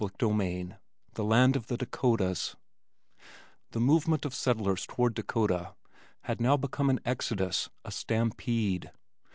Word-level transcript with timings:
CHAPTER 0.03 0.25
XX 0.25 0.77
The 1.13 1.23
Land 1.23 1.55
of 1.55 1.67
the 1.67 1.77
Dakotas 1.77 2.55
The 3.69 3.79
movement 3.79 4.25
of 4.25 4.33
settlers 4.33 4.87
toward 4.87 5.13
Dakota 5.13 5.75
had 6.21 6.41
now 6.41 6.57
become 6.57 6.89
an 6.89 6.99
exodus, 7.05 7.69
a 7.85 7.91
stampede. 7.91 8.91